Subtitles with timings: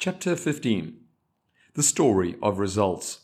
[0.00, 0.96] Chapter 15
[1.74, 3.22] The Story of Results.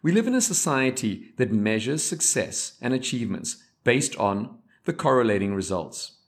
[0.00, 6.18] We live in a society that measures success and achievements based on the correlating results.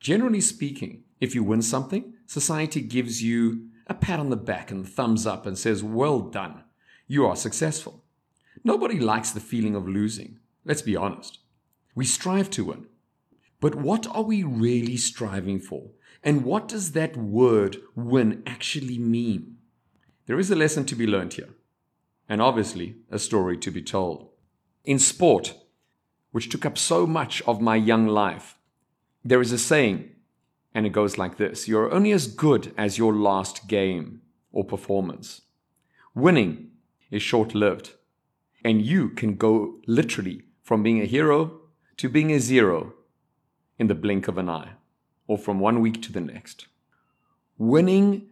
[0.00, 4.88] Generally speaking, if you win something, society gives you a pat on the back and
[4.88, 6.64] thumbs up and says, Well done,
[7.06, 8.02] you are successful.
[8.64, 11.40] Nobody likes the feeling of losing, let's be honest.
[11.94, 12.86] We strive to win.
[13.60, 15.90] But what are we really striving for?
[16.22, 19.56] And what does that word win actually mean?
[20.26, 21.54] There is a lesson to be learned here,
[22.28, 24.28] and obviously a story to be told.
[24.84, 25.54] In sport,
[26.32, 28.58] which took up so much of my young life,
[29.24, 30.10] there is a saying,
[30.74, 35.42] and it goes like this You're only as good as your last game or performance.
[36.14, 36.70] Winning
[37.10, 37.94] is short lived,
[38.64, 41.60] and you can go literally from being a hero
[41.96, 42.92] to being a zero
[43.78, 44.72] in the blink of an eye
[45.26, 46.66] or from one week to the next.
[47.56, 48.28] Winning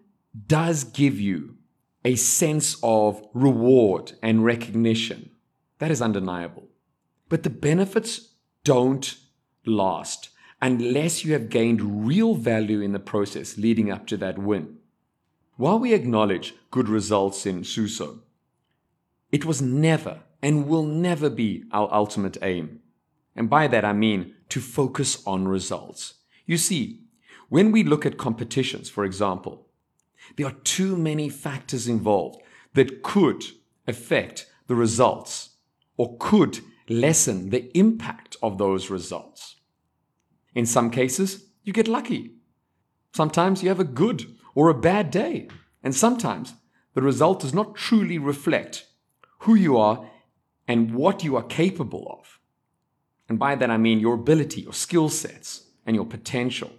[0.47, 1.57] does give you
[2.05, 5.31] a sense of reward and recognition.
[5.79, 6.69] That is undeniable.
[7.29, 9.17] But the benefits don't
[9.65, 10.31] last
[10.63, 14.77] unless you have gained real value in the process leading up to that win.
[15.57, 18.21] While we acknowledge good results in Suso,
[19.33, 22.81] it was never and will never be our ultimate aim.
[23.37, 26.15] And by that I mean to focus on results.
[26.47, 27.03] You see,
[27.49, 29.69] when we look at competitions, for example,
[30.37, 32.41] there are too many factors involved
[32.75, 33.45] that could
[33.87, 35.51] affect the results
[35.97, 39.57] or could lessen the impact of those results.
[40.55, 42.33] In some cases, you get lucky.
[43.13, 45.49] Sometimes you have a good or a bad day.
[45.83, 46.55] And sometimes
[46.95, 48.87] the result does not truly reflect
[49.41, 50.11] who you are
[50.67, 52.36] and what you are capable of.
[53.29, 56.71] And by that I mean your ability, your skill sets, and your potential.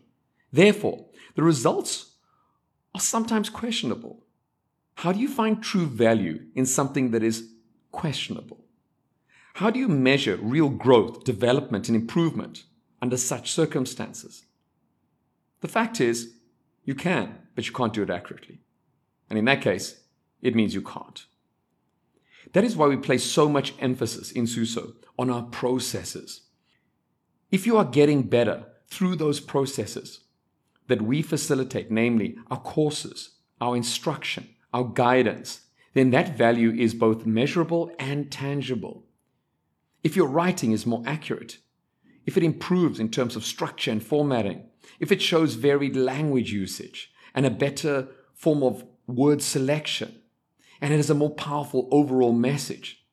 [0.52, 2.14] Therefore, the results
[2.96, 4.24] are sometimes questionable.
[4.96, 7.50] How do you find true value in something that is
[7.92, 8.66] questionable?
[9.56, 12.64] How do you measure real growth, development, and improvement
[13.02, 14.46] under such circumstances?
[15.62, 16.34] The fact is,
[16.84, 18.60] you can, but you can't do it accurately.
[19.30, 20.02] And in that case,
[20.42, 21.26] it means you can't.
[22.54, 26.42] That is why we place so much emphasis in Suso on our processes.
[27.52, 30.22] If you are getting better through those processes
[30.88, 35.62] that we facilitate, namely our courses, our instruction, our guidance,
[35.94, 39.06] then that value is both measurable and tangible.
[40.04, 41.58] If your writing is more accurate,
[42.26, 44.64] if it improves in terms of structure and formatting,
[45.00, 50.22] if it shows varied language usage and a better form of word selection,
[50.82, 53.06] and it has a more powerful overall message,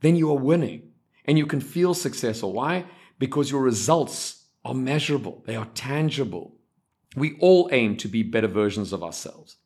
[0.00, 0.90] then you are winning
[1.24, 2.52] and you can feel successful.
[2.52, 2.86] Why?
[3.18, 6.56] Because your results are measurable, they are tangible.
[7.16, 9.56] We all aim to be better versions of ourselves.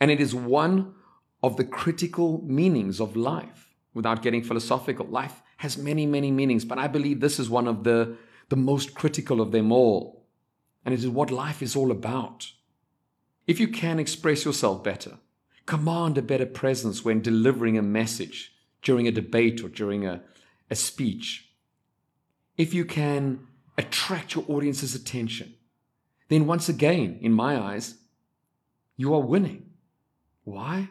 [0.00, 0.94] And it is one
[1.42, 3.74] of the critical meanings of life.
[3.92, 7.84] Without getting philosophical, life has many, many meanings, but I believe this is one of
[7.84, 8.16] the,
[8.48, 10.26] the most critical of them all.
[10.84, 12.50] And it is what life is all about.
[13.46, 15.18] If you can express yourself better,
[15.66, 18.52] Command a better presence when delivering a message
[18.82, 20.22] during a debate or during a,
[20.70, 21.50] a speech.
[22.56, 23.46] If you can
[23.78, 25.54] attract your audience's attention,
[26.28, 27.96] then once again, in my eyes,
[28.96, 29.70] you are winning.
[30.44, 30.88] Why?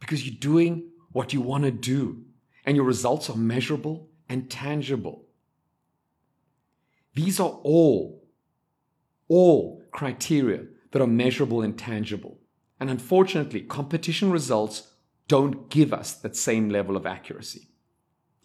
[0.00, 2.24] Because you're doing what you want to do
[2.64, 5.24] and your results are measurable and tangible.
[7.14, 8.22] These are all,
[9.28, 12.39] all criteria that are measurable and tangible.
[12.80, 14.88] And unfortunately, competition results
[15.28, 17.68] don't give us that same level of accuracy.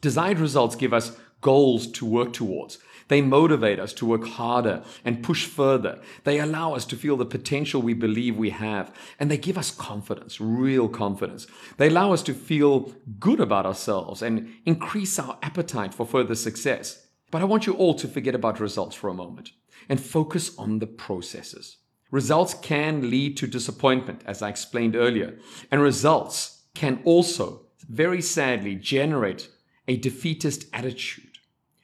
[0.02, 2.78] Desired results give us goals to work towards.
[3.08, 6.02] They motivate us to work harder and push further.
[6.24, 8.94] They allow us to feel the potential we believe we have.
[9.20, 11.48] And they give us confidence, real confidence.
[11.78, 17.08] They allow us to feel good about ourselves and increase our appetite for further success.
[17.32, 19.52] But I want you all to forget about results for a moment
[19.88, 21.78] and focus on the processes.
[22.12, 25.38] Results can lead to disappointment, as I explained earlier,
[25.72, 29.50] and results can also, very sadly, generate
[29.88, 31.40] a defeatist attitude.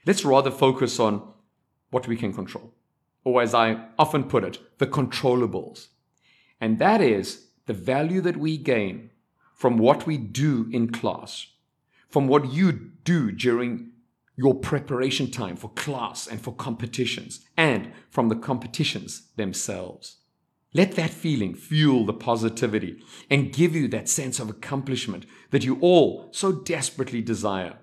[0.06, 1.22] Let's rather focus on
[1.90, 2.74] what we can control,
[3.24, 5.88] or as I often put it, the controllables.
[6.60, 9.10] And that is the value that we gain
[9.54, 11.48] from what we do in class,
[12.10, 13.92] from what you do during
[14.36, 20.18] your preparation time for class and for competitions, and from the competitions themselves.
[20.74, 25.78] Let that feeling fuel the positivity and give you that sense of accomplishment that you
[25.82, 27.78] all so desperately desire.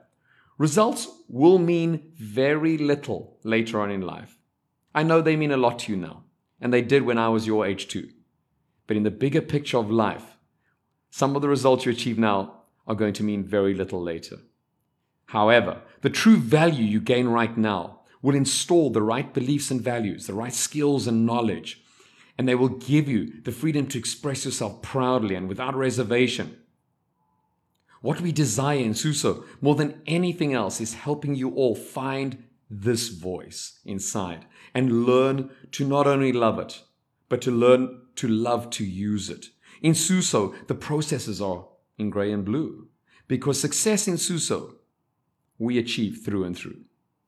[0.57, 4.39] Results will mean very little later on in life.
[4.95, 6.25] I know they mean a lot to you now,
[6.61, 8.09] and they did when I was your age too.
[8.87, 10.39] But in the bigger picture of life,
[11.11, 14.39] some of the results you achieve now are going to mean very little later.
[15.29, 20.27] However, the true value you gain right now will install the right beliefs and values,
[20.27, 21.83] the right skills and knowledge,
[22.39, 26.57] and they will give you the freedom to express yourself proudly and without reservation.
[28.01, 33.09] What we desire in Suso more than anything else is helping you all find this
[33.09, 36.85] voice inside and learn to not only love it,
[37.29, 39.49] but to learn to love to use it.
[39.83, 41.67] In Suso, the processes are
[41.99, 42.89] in gray and blue
[43.27, 44.78] because success in Suso
[45.59, 46.85] we achieve through and through.